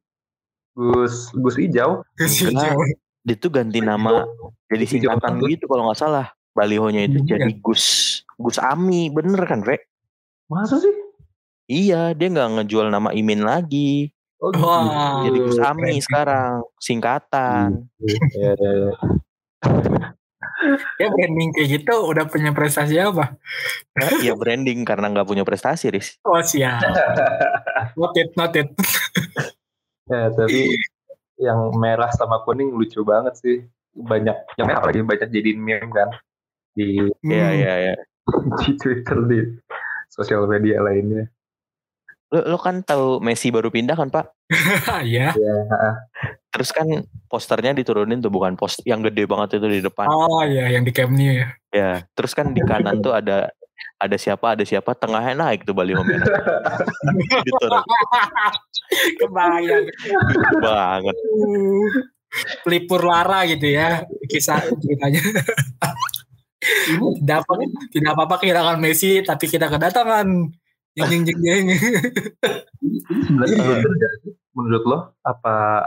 [0.72, 2.06] Gus Gus hijau.
[2.16, 2.72] Enggak.
[2.72, 2.84] Jawa.
[3.26, 4.24] Dia tuh ganti nama
[4.70, 5.48] jadi Gus hijau singkatan Gus.
[5.58, 6.26] gitu kalau nggak salah.
[6.56, 7.36] Balihonya itu Iya.
[7.38, 7.84] jadi Gus
[8.38, 9.82] Gus Ami, bener kan, Ve?
[10.46, 10.94] Masa sih?
[11.68, 14.14] Iya, dia nggak ngejual nama Imin lagi.
[14.38, 15.26] Oh, Wah.
[15.26, 15.66] Jadi Gus gitu.
[15.66, 17.90] Ami sekarang, singkatan.
[18.38, 18.92] Ya, ya, ya.
[20.98, 23.38] Ya branding kayak gitu udah punya prestasi apa?
[24.22, 26.18] Iya branding karena nggak punya prestasi, Riz.
[26.22, 26.82] Oh siap.
[27.94, 28.68] Noted, noted.
[30.08, 30.72] Ya, tapi
[31.36, 33.56] yang merah sama kuning lucu banget sih.
[33.92, 36.08] Banyak yang merah apalagi banyak jadiin meme kan
[36.72, 37.58] di Iya, Hmm.
[37.60, 37.94] iya, iya.
[38.64, 39.38] di Twitter di
[40.08, 41.28] sosial media lainnya.
[42.28, 44.26] Lo, lo kan tahu Messi baru pindah kan, Pak?
[45.04, 45.32] Iya.
[45.32, 45.56] Ya,
[46.52, 46.88] Terus kan
[47.28, 50.08] posternya diturunin tuh bukan post yang gede banget itu di depan.
[50.08, 51.48] Oh iya yang di Camp Nou ya.
[51.68, 53.52] Ya, terus kan di kanan tuh ada
[53.98, 56.24] ada siapa, ada siapa, tengahnya naik tuh baliho merah.
[57.46, 57.66] gitu.
[59.22, 59.84] Kebayang.
[60.64, 61.16] banget.
[62.64, 65.22] Pelipur lara gitu ya kisah ceritanya.
[67.22, 67.52] tidak apa
[67.94, 70.26] tidak apa-apa kehilangan Messi tapi kita kedatangan
[71.06, 71.66] jeng jeng jeng jeng.
[73.38, 74.08] sebenarnya
[74.54, 75.86] menurut lo apa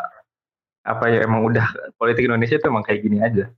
[0.81, 3.51] apa ya emang udah politik Indonesia itu emang kayak gini aja?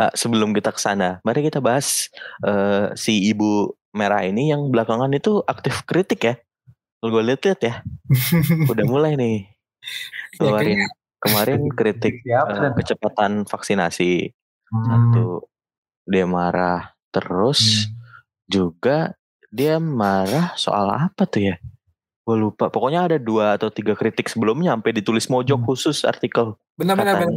[0.00, 2.08] Nah, sebelum kita ke sana, mari kita bahas
[2.44, 6.34] eh, si ibu merah ini yang belakangan itu aktif kritik ya.
[7.00, 7.74] Kalau gue lihat-lihat ya,
[8.68, 9.48] udah mulai nih
[10.40, 10.80] Ya, keluarin
[11.20, 14.32] kemarin kritik dan kecepatan vaksinasi.
[14.70, 14.84] Hmm.
[14.86, 15.28] Satu,
[16.08, 16.96] dia marah.
[17.10, 17.90] Terus
[18.46, 19.18] juga
[19.50, 21.56] dia marah soal apa tuh ya?
[22.22, 22.70] Gue lupa.
[22.70, 25.66] Pokoknya ada dua atau tiga kritik sebelumnya sampai ditulis mojok Hmm.
[25.66, 26.54] khusus artikel.
[26.78, 27.28] benar-benar.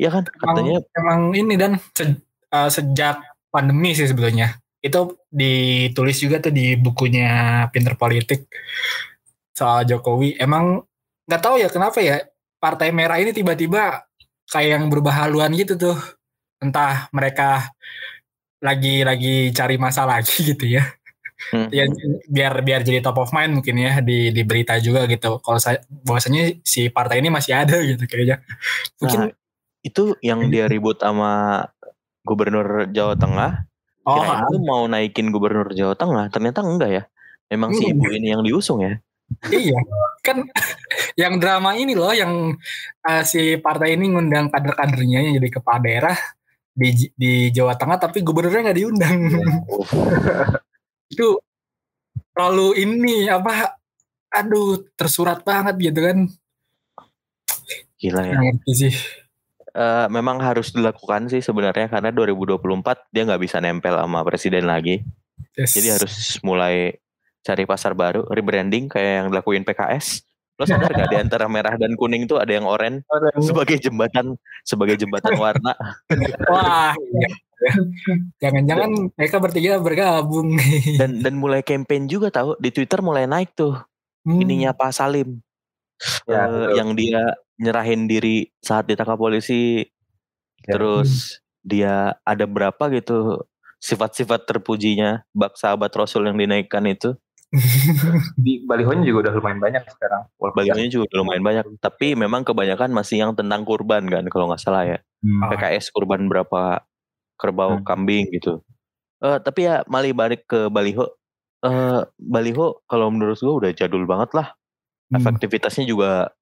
[0.00, 0.24] Iya kan?
[0.24, 3.20] Emang, Katanya emang ini dan se- uh, sejak
[3.52, 8.48] pandemi sih sebetulnya itu ditulis juga tuh di bukunya Pinter Politik
[9.52, 10.40] soal Jokowi.
[10.40, 10.82] Emang
[11.28, 12.18] nggak tahu ya kenapa ya
[12.56, 14.06] Partai Merah ini tiba-tiba
[14.48, 15.98] kayak yang berubah haluan gitu tuh.
[16.58, 17.68] Entah mereka
[18.62, 20.84] lagi lagi cari masa lagi gitu ya.
[21.50, 21.84] Hmm, Ya
[22.30, 25.42] biar biar jadi top of mind mungkin ya di di berita juga gitu.
[25.42, 28.38] Kalau saya bahwasanya si partai ini masih ada gitu kayaknya.
[29.02, 29.28] Mungkin Nah,
[29.82, 31.66] itu yang dia ribut sama
[32.22, 33.66] gubernur Jawa Tengah.
[34.02, 36.30] oh Kirain tuh mau naikin gubernur Jawa Tengah.
[36.30, 37.02] Ternyata enggak ya.
[37.50, 37.98] Memang si Hmm.
[37.98, 38.94] ibu ini yang diusung ya.
[39.48, 39.78] Iya,
[40.20, 40.44] kan
[41.22, 42.52] yang drama ini loh, yang
[43.02, 46.16] uh, si partai ini ngundang kader-kadernya yang jadi kepala daerah
[46.72, 49.18] di di Jawa Tengah, tapi gubernurnya nggak diundang.
[51.12, 51.28] Uh, Itu
[52.32, 53.76] terlalu ini apa?
[54.32, 56.18] Aduh, tersurat banget gitu kan.
[58.00, 58.40] gila ya.
[58.72, 58.96] Sih.
[59.72, 65.00] Eh, memang harus dilakukan sih sebenarnya karena 2024 dia nggak bisa nempel sama presiden lagi.
[65.56, 65.72] Yes.
[65.72, 67.00] Jadi harus mulai
[67.40, 70.28] cari pasar baru, rebranding kayak yang dilakuin PKS.
[70.62, 73.02] Lo sadar gak di antara merah dan kuning tuh ada yang oranye
[73.42, 75.74] sebagai jembatan sebagai jembatan warna.
[76.46, 76.94] Wah.
[78.38, 80.54] Jangan-jangan mereka bertiga bergabung.
[81.02, 83.74] Dan dan mulai campaign juga tahu di Twitter mulai naik tuh
[84.22, 84.38] Hmm.
[84.38, 85.42] ininya Pak Salim.
[86.26, 86.78] Ya, betul.
[86.78, 87.22] yang dia
[87.58, 89.86] nyerahin diri saat ditangkap polisi.
[90.66, 90.78] Ya.
[90.78, 93.46] Terus dia ada berapa gitu
[93.82, 97.18] sifat-sifat terpujinya bak sahabat Rasul yang dinaikkan itu.
[98.40, 100.24] Di balihonya juga udah lumayan banyak sekarang.
[100.40, 101.64] Balihonya juga udah lumayan banyak.
[101.84, 104.98] Tapi memang kebanyakan masih yang tentang kurban kan kalau nggak salah ya.
[105.20, 105.44] Hmm.
[105.44, 105.48] Oh.
[105.52, 106.80] PKS kurban berapa
[107.36, 107.84] kerbau Hmm.
[107.84, 108.64] kambing gitu.
[109.20, 111.12] Eh tapi ya mali balik ke baliho.
[111.60, 114.56] Eh baliho kalau menurut gua udah jadul banget lah.
[115.12, 115.20] Hmm.
[115.20, 116.32] Efektivitasnya juga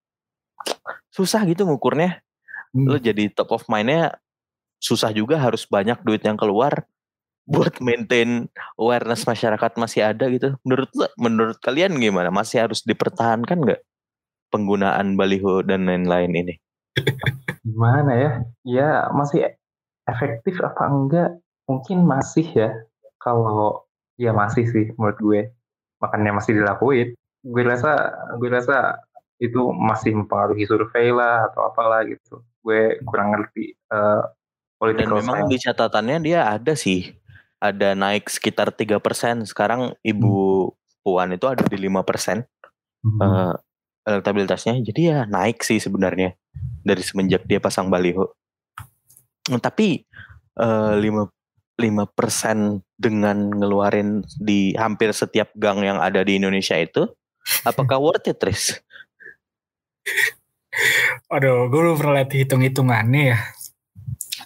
[1.10, 2.22] susah gitu ngukurnya.
[2.70, 2.86] Hmm.
[2.86, 4.14] Lo jadi top of mind-nya
[4.78, 6.86] susah juga harus banyak duit yang keluar
[7.50, 8.46] buat maintain
[8.78, 10.54] awareness masyarakat masih ada gitu.
[10.62, 12.30] Menurut menurut kalian gimana?
[12.30, 13.82] Masih harus dipertahankan nggak
[14.54, 16.54] penggunaan baliho dan lain-lain ini?
[17.66, 18.30] gimana ya?
[18.62, 19.50] Ya masih
[20.06, 21.30] efektif apa enggak?
[21.66, 22.70] Mungkin masih ya.
[23.18, 25.40] Kalau ya masih sih menurut gue.
[25.98, 27.18] Makanya masih dilakuin.
[27.42, 29.02] Gue rasa gue rasa
[29.42, 32.46] itu masih mempengaruhi survei lah atau apalah gitu.
[32.62, 33.74] Gue kurang ngerti.
[33.74, 34.22] Eh,
[34.94, 35.50] Dan memang science.
[35.50, 37.20] di catatannya dia ada sih.
[37.60, 39.44] Ada naik sekitar 3%.
[39.44, 40.68] Sekarang Ibu
[41.04, 42.48] Puan itu ada di 5%
[43.00, 43.16] Hmm.
[43.24, 43.54] eh,
[44.04, 44.76] elektabilitasnya.
[44.84, 46.36] Jadi ya naik sih sebenarnya
[46.84, 48.28] dari semenjak dia pasang baliho.
[49.48, 50.04] Hmm, Tapi
[50.60, 51.32] eh, 5
[51.80, 57.08] 5% dengan ngeluarin di hampir setiap gang yang ada di Indonesia itu
[57.64, 58.76] apakah worth it, Tris?
[61.32, 63.38] Aduh, gue belum pernah lihat hitung-hitungannya ya.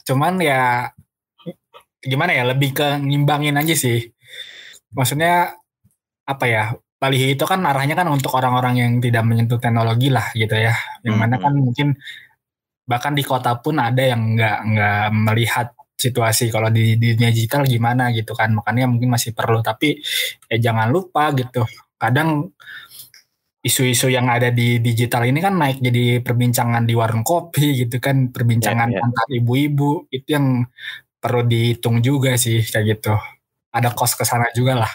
[0.07, 0.93] Cuman ya
[2.05, 4.12] gimana ya, lebih ke ngimbangin aja sih.
[4.95, 5.57] Maksudnya
[6.29, 6.64] apa ya?
[7.01, 10.73] Baliho itu kan arahnya kan untuk orang-orang yang tidak menyentuh teknologi lah gitu ya.
[11.05, 11.88] Yang mana kan mungkin
[12.85, 17.64] bahkan di kota pun ada yang nggak nggak melihat situasi kalau di, di dunia digital
[17.64, 20.03] gimana gitu kan makanya mungkin masih perlu tapi
[20.51, 21.64] ya jangan lupa gitu
[21.97, 22.51] kadang
[23.64, 28.29] isu-isu yang ada di digital ini kan naik jadi perbincangan di warung kopi gitu kan
[28.29, 29.07] perbincangan Ya, ya.
[29.09, 30.69] antar ibu-ibu itu yang
[31.25, 33.17] perlu dihitung juga sih kayak gitu
[33.73, 34.93] ada kos ke sana juga lah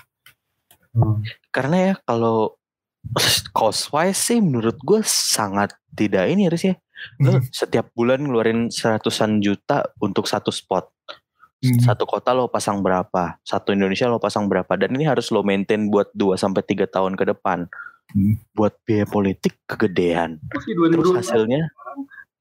[0.89, 1.21] Hmm.
[1.53, 2.57] Karena ya kalau
[3.57, 6.75] cost wise sih menurut gue sangat tidak ini Riz ya.
[7.23, 7.45] Lo Hmm.
[7.47, 10.91] setiap bulan ngeluarin seratusan juta untuk satu spot.
[11.59, 11.79] Hmm.
[11.79, 13.39] Satu kota lo pasang berapa?
[13.43, 14.73] Satu Indonesia lo pasang berapa?
[14.75, 17.67] Dan ini harus lo maintain buat 2 sampai 3 tahun ke depan.
[18.11, 18.35] Hmm.
[18.57, 20.41] Buat biaya politik kegedean.
[20.49, 21.69] Terus hasilnya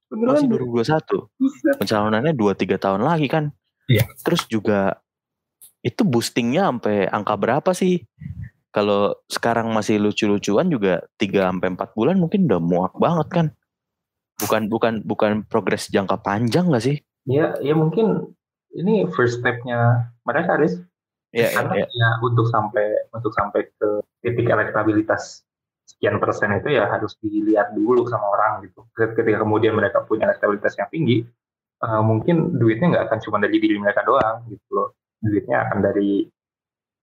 [0.09, 0.57] Beneran masih deh.
[0.57, 1.29] 2021.
[1.37, 1.75] Buset.
[1.77, 3.53] Pencalonannya 2-3 tahun lagi kan.
[3.89, 4.05] Iya.
[4.21, 5.01] Terus juga
[5.81, 8.05] itu boostingnya sampai angka berapa sih?
[8.69, 13.47] Kalau sekarang masih lucu-lucuan juga 3 sampai 4 bulan mungkin udah muak banget kan.
[14.39, 17.01] Bukan bukan bukan progres jangka panjang gak sih?
[17.25, 18.37] Ya, ya mungkin
[18.77, 20.77] ini first step-nya mereka, Riz.
[21.33, 21.87] Ya, ya, Karena ya.
[21.89, 23.89] ya untuk sampai untuk sampai ke
[24.21, 25.45] titik elektabilitas
[25.89, 28.85] sekian persen itu ya harus dilihat dulu sama orang gitu.
[28.93, 31.25] Ketika kemudian mereka punya elektabilitas yang tinggi,
[31.83, 34.89] eh, mungkin duitnya nggak akan cuma dari diri mereka doang gitu loh.
[35.19, 36.23] Duitnya akan dari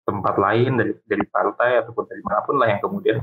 [0.04, 3.18] tempat lain, dari dari partai ataupun dari mana pun lah yang kemudian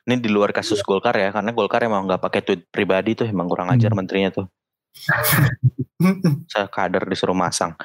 [0.00, 3.50] Ini di luar kasus Golkar ya, karena Golkar emang nggak pakai tweet pribadi tuh, emang
[3.50, 4.00] kurang ajar Hmm.
[4.00, 4.46] menterinya tuh.
[6.52, 7.76] Saya kader disuruh masang.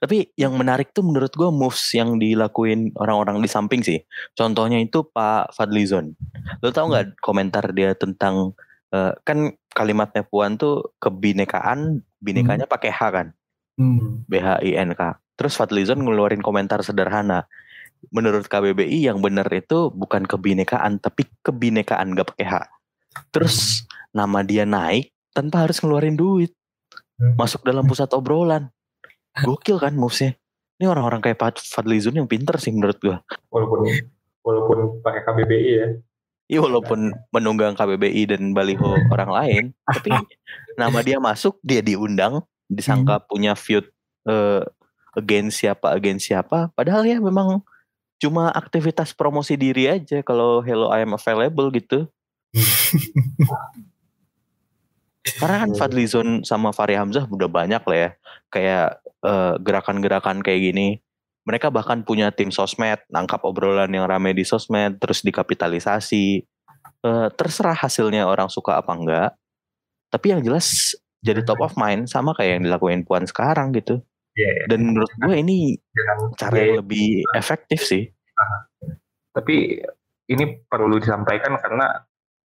[0.00, 4.00] Tapi yang menarik tuh menurut gue moves yang dilakuin orang-orang di samping sih.
[4.36, 6.12] Contohnya itu Pak Fadlizon.
[6.60, 8.52] Lo tau nggak komentar dia tentang
[8.94, 13.28] eh, kan kalimatnya Puan tuh kebinekaan, binekanya pakai H kan,
[13.74, 14.22] Hmm.
[14.30, 15.18] B H I N K.
[15.34, 17.50] Terus Fadlizon ngeluarin komentar sederhana.
[18.14, 22.54] Menurut KBBI yang benar itu bukan kebinekaan tapi kebinekaan gak pakai H.
[23.34, 26.54] Terus nama dia naik tanpa harus ngeluarin duit.
[27.18, 27.34] Hmm.
[27.34, 28.70] Masuk dalam pusat obrolan.
[29.46, 30.38] Gokil kan movesnya.
[30.78, 33.18] Ini orang-orang kayak Fadlizon yang pinter sih menurut gua.
[33.50, 33.90] walaupun
[34.46, 35.88] walaupun pakai KBBI ya.
[36.44, 40.12] Iya walaupun menunggang KBBI dan baliho orang lain, tapi
[40.76, 43.88] nama dia masuk, dia diundang, disangka punya feud
[44.28, 44.60] eh,
[45.16, 47.64] against siapa against siapa, padahal ya memang
[48.20, 52.08] cuma aktivitas promosi diri aja kalau hello I am available gitu.
[55.40, 58.10] Karena kan Fadlizon sama Fahri Hamzah udah banyak lah ya,
[58.52, 61.00] kayak eh, gerakan-gerakan kayak gini.
[61.44, 66.40] Mereka bahkan punya tim sosmed, nangkap obrolan yang rame di sosmed, terus dikapitalisasi.
[67.04, 69.30] Eh, terserah hasilnya orang suka apa enggak.
[70.08, 74.00] Tapi yang jelas jadi top of mind sama kayak yang dilakuin Puan sekarang gitu.
[74.34, 74.64] Iya, iya.
[74.72, 75.76] Dan menurut gue ini
[76.40, 78.08] cara yang lebih efektif sih.
[79.34, 79.82] tapi
[80.30, 81.90] ini perlu disampaikan karena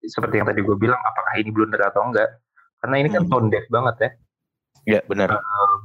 [0.03, 2.27] seperti yang tadi gue bilang apakah ini blunder atau enggak
[2.83, 3.31] karena ini kan Hmm.
[3.31, 4.09] tone deaf banget ya
[4.83, 5.31] Ya benar.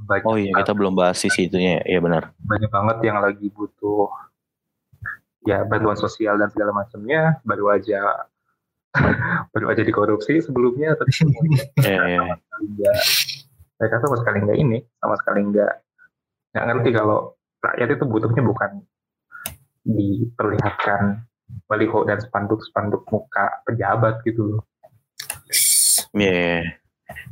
[0.07, 1.81] Banyak, Oh iya kita belum bahas sisi itunya.
[1.81, 1.97] ya.
[1.97, 2.23] Iya benar.
[2.39, 4.09] banyak banget yang lagi butuh
[5.43, 8.29] ya bantuan sosial dan segala macamnya baru aja
[9.55, 11.11] baru aja dikorupsi sebelumnya tapi
[11.89, 12.37] iya.
[12.61, 12.99] enggak
[13.79, 15.73] mereka sama sekali enggak ini sama sekali enggak
[16.53, 17.19] nggak ngerti kalau
[17.59, 18.71] rakyat itu butuhnya bukan
[19.85, 21.25] diperlihatkan
[21.65, 24.63] baliho dan spanduk-spanduk muka pejabat gitu loh
[26.13, 26.31] Iya.
[26.33, 26.61] iya.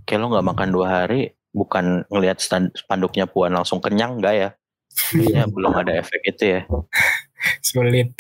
[0.05, 4.49] Kayak lo nggak makan dua hari, bukan ngelihat stand- spanduknya Puan langsung kenyang nggak ya?
[5.13, 6.61] Kayaknya belum ada efek itu ya.
[7.69, 8.17] sulit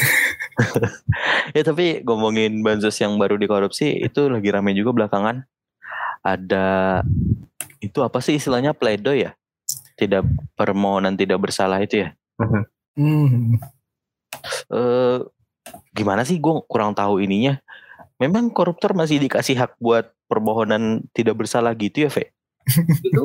[1.56, 5.44] Ya tapi ngomongin bansos yang baru dikorupsi itu lagi rame juga belakangan.
[6.24, 7.00] Ada
[7.84, 9.30] itu apa sih istilahnya pledoi ya?
[9.96, 10.24] Tidak
[10.56, 12.08] permohonan tidak bersalah itu ya?
[12.96, 13.60] Hmm.
[14.72, 15.18] Eh
[15.92, 17.60] gimana sih gue kurang tahu ininya.
[18.16, 22.35] Memang koruptor masih dikasih hak buat permohonan tidak bersalah gitu ya, Ve?
[23.06, 23.24] Itu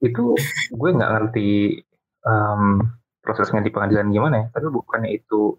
[0.00, 0.24] itu
[0.72, 1.48] gue nggak ngerti
[2.24, 2.62] em,
[3.20, 5.56] prosesnya di pengadilan gimana ya tapi bukannya itu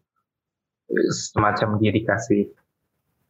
[0.90, 2.50] eh, semacam dia dikasih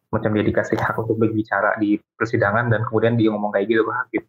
[0.08, 3.94] semacam dia dikasih hak untuk berbicara di persidangan dan kemudian dia ngomong kayak gitu ke
[3.96, 4.24] hakim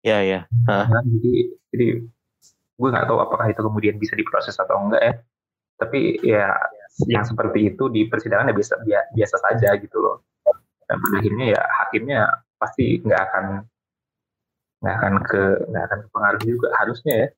[0.00, 0.48] Ya ya.
[0.64, 1.86] Nah, jadi jadi
[2.80, 5.14] gue nggak tahu apakah itu kemudian bisa diproses atau enggak ya.
[5.76, 6.56] Tapi ya
[7.04, 10.24] yang seperti itu di persidangan ya biasa bia- biasa saja gitu loh.
[10.88, 12.20] Dan pada akhirnya ya hakimnya
[12.56, 13.44] pasti nggak akan
[14.80, 17.28] nggak akan ke nggak akan kepengaruh juga harusnya ya.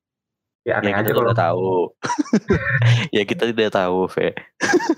[0.62, 1.70] Ya aneh Ya aja kalau tahu.
[3.16, 4.30] ya kita tidak tahu, Ve.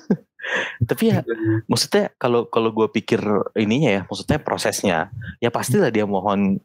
[0.89, 1.25] Tapi ya
[1.65, 3.25] maksudnya kalau kalau gue pikir
[3.57, 4.99] ininya ya, maksudnya prosesnya,
[5.41, 6.61] ya pastilah dia mohon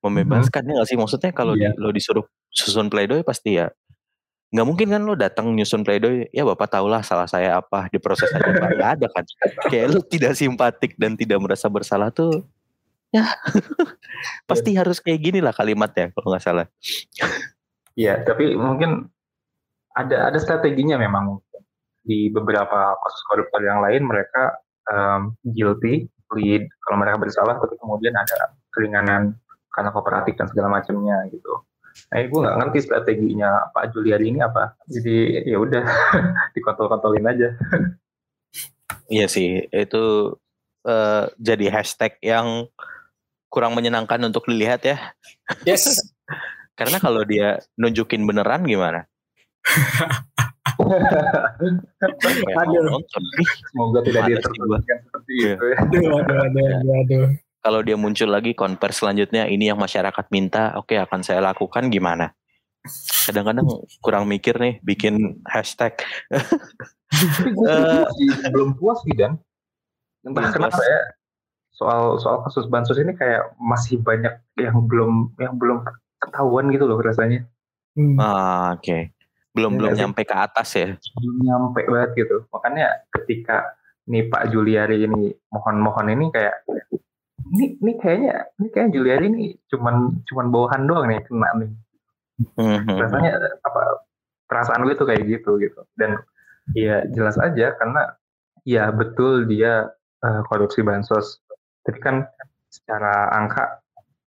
[0.00, 0.96] membebaskan ya nggak sih?
[0.96, 1.76] Maksudnya kalau Iya.
[1.76, 3.68] di- lo disuruh susun pledoi pasti ya
[4.52, 8.52] nggak mungkin kan lo datang nyusun pledoi ya bapak tahulah salah saya apa diproses aja
[8.52, 9.24] pak nggak ada kan
[9.72, 12.44] kayak lo tidak simpatik dan tidak merasa bersalah tuh
[13.12, 13.28] ya
[14.48, 16.66] pasti harus kayak gini lah kalimatnya kalau nggak salah
[17.92, 19.08] Iya, tapi mungkin
[19.92, 21.44] ada ada strateginya memang
[22.02, 24.56] di beberapa kasus koruptor yang lain mereka
[24.88, 29.36] um, guilty, plead kalau mereka bersalah, tapi kemudian ada keringanan
[29.72, 31.52] karena kooperatif dan segala macamnya gitu.
[32.08, 34.72] Nah, gue nggak ngerti strateginya Pak Juliari ini apa.
[34.88, 35.84] Jadi ya udah
[36.56, 37.48] dikontol-kontolin aja.
[39.12, 40.04] Iya sih, itu
[40.88, 42.72] eh, jadi hashtag yang
[43.52, 44.96] kurang menyenangkan untuk dilihat ya.
[45.68, 46.00] Yes.
[46.78, 49.04] Karena kalau dia nunjukin beneran gimana?
[50.82, 52.82] Ya, Aduh.
[52.82, 53.22] nonton.
[53.70, 55.54] Semoga tidak diteruskan seperti Iya.
[55.54, 55.76] itu ya.
[55.78, 57.24] Aduh, aduh, aduh, aduh, aduh.
[57.62, 62.34] Kalau dia muncul lagi konvers selanjutnya, ini yang masyarakat minta, oke akan saya lakukan gimana?
[63.26, 63.66] Kadang-kadang
[64.02, 65.94] kurang mikir nih, bikin hashtag.
[66.30, 68.02] Tapi gue Eh,
[68.54, 69.38] belum puas sih dan
[70.26, 71.00] entah kenapa ya
[71.72, 75.82] soal soal kasus bansos ini kayak masih banyak yang belum yang belum
[76.18, 77.44] ketahuan gitu loh rasanya
[77.92, 78.16] Hmm.
[78.16, 79.12] Ah, oke.
[79.52, 80.00] Belum Iya belum nggak sih?
[80.00, 80.88] nyampe ke atas ya.
[81.12, 86.56] belum nyampe banget gitu makanya ketika nih Pak Juliari ini mohon-mohon ini kayak
[87.52, 91.70] ini ini kayaknya ini kayaknya Juliari ini cuman cuman bawahan doang nih kena nih
[92.56, 92.96] Mhm.
[92.96, 93.82] rasanya apa
[94.48, 96.16] perasaan gue tuh kayak gitu gitu dan
[96.72, 98.16] ya jelas aja karena
[98.64, 101.41] ya betul dia eh, korupsi bansos
[101.82, 102.26] tapi kan
[102.72, 103.82] secara angka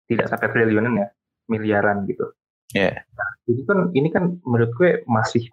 [0.05, 1.07] tidak sampai triliunan ya
[1.49, 2.29] miliaran gitu
[2.73, 3.05] Iya.
[3.45, 5.47] jadi kan ini kan menurut gue masih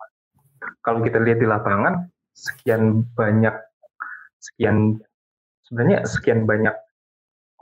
[0.81, 3.53] kalau kita lihat di lapangan sekian banyak
[4.41, 4.99] sekian
[5.69, 6.75] sebenarnya sekian banyak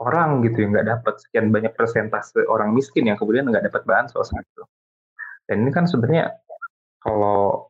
[0.01, 4.33] orang gitu yang nggak dapat sekian banyak persentase orang miskin yang kemudian nggak dapat bansos
[4.33, 4.63] gitu
[5.45, 6.33] dan ini kan sebenarnya
[7.03, 7.69] kalau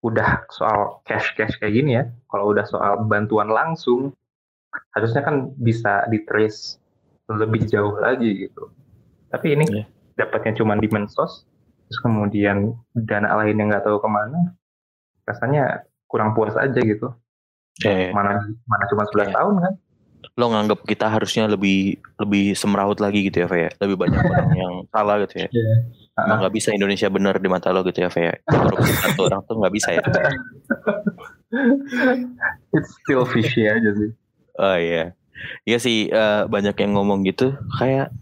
[0.00, 4.16] udah soal cash cash kayak gini ya kalau udah soal bantuan langsung
[4.92, 6.78] harusnya kan bisa di trace
[7.28, 8.70] lebih jauh lagi gitu
[9.28, 9.84] tapi ini Iya.
[10.18, 11.46] dapatnya cuma di mensos
[11.86, 14.54] terus kemudian dana lain yang nggak tahu ke mana
[15.24, 17.10] rasanya kurang puas aja gitu
[17.80, 19.36] Eh, mana mana cuma 11 Iya.
[19.38, 19.74] tahun kan
[20.36, 23.58] lo nganggap kita harusnya lebih lebih semeraut lagi gitu ya, Fe?
[23.66, 23.70] ya?
[23.80, 25.48] Lebih banyak orang yang salah gitu ya.
[26.14, 28.28] Emang nggak bisa Indonesia benar di mata lo gitu ya, Fe?
[28.28, 28.34] ya?
[28.44, 30.02] Korupsi satu orang tuh nggak bisa ya.
[32.76, 34.10] it's still fishy aja sih
[34.60, 35.16] Oh iya.
[35.64, 38.12] Iya sih eh, banyak yang ngomong gitu kayak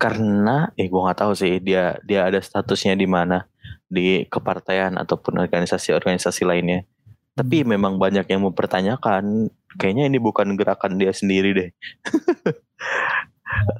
[0.00, 3.46] karena eh gua nggak tahu sih dia dia ada statusnya di mana
[3.92, 6.88] di kepartaian ataupun organisasi-organisasi lainnya.
[7.36, 11.70] Tapi memang banyak yang mempertanyakan kayaknya ini bukan gerakan dia sendiri deh.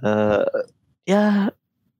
[0.04, 0.44] Eh,
[1.08, 1.48] ya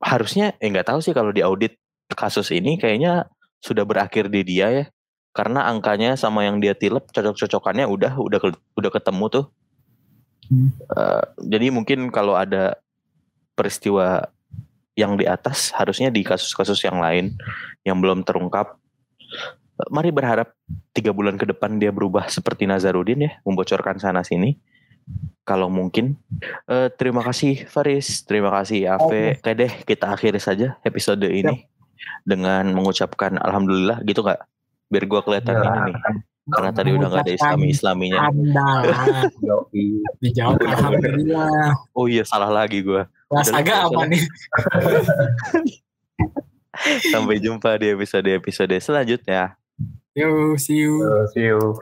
[0.02, 1.78] harusnya eh nggak tahu sih kalau di audit
[2.12, 3.32] kasus ini kayaknya
[3.64, 4.84] sudah berakhir di dia ya.
[5.32, 8.38] Karena angkanya sama yang dia tilep cocok-cocokannya udah udah
[8.76, 9.44] udah ketemu tuh.
[10.92, 12.76] Eh, jadi mungkin kalau ada
[13.56, 14.28] peristiwa
[14.92, 17.32] yang di atas harusnya di kasus-kasus yang lain
[17.84, 18.76] yang belum terungkap.
[19.80, 20.52] Eh, Mari berharap
[20.92, 24.60] tiga bulan ke depan dia berubah seperti Nazarudin ya, membocorkan sana sini.
[25.42, 26.14] Kalau mungkin.
[26.70, 29.40] Eh, terima kasih Faris, terima kasih Ave.
[29.42, 31.66] Oke deh, kita akhiri saja episode ini
[32.22, 34.38] dengan mengucapkan alhamdulillah gitu nggak?
[34.92, 35.66] Biar gua kelihatan Iya.
[35.66, 35.96] ini nih.
[36.50, 38.20] Karena tadi udah nggak ada islami islaminya.
[40.18, 41.70] Dijawab alhamdulillah.
[41.94, 43.06] Oh iya salah lagi Udah,
[43.54, 44.22] agak apa nih?
[47.14, 49.54] Sampai jumpa di episode-episode selanjutnya.
[50.18, 50.98] Yo, see you.
[51.32, 51.78] See you